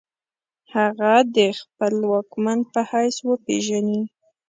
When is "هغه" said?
0.73-1.13